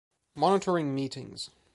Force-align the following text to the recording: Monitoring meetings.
Monitoring 0.33 0.95
meetings. 0.95 1.51